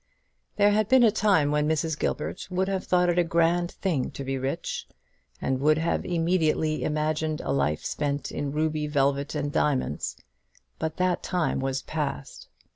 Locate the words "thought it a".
2.85-3.23